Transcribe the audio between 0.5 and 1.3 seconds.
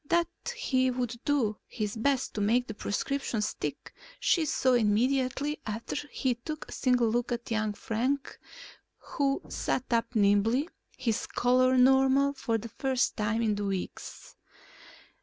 he would